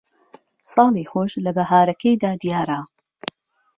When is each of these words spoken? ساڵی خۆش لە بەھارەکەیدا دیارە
ساڵی 0.73 1.03
خۆش 1.11 1.31
لە 1.45 1.51
بەھارەکەیدا 1.57 2.31
دیارە 2.41 2.79